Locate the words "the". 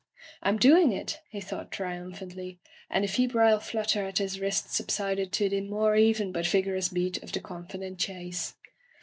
3.03-3.07, 5.47-5.61, 7.33-7.39